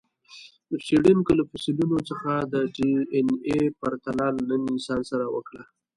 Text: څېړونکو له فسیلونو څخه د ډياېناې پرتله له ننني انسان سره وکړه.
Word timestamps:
څېړونکو 0.85 1.31
له 1.39 1.43
فسیلونو 1.49 1.97
څخه 2.09 2.31
د 2.53 2.55
ډياېناې 2.75 3.61
پرتله 3.79 4.25
له 4.35 4.41
ننني 4.49 4.69
انسان 4.75 4.99
سره 5.11 5.25
وکړه. 5.35 5.63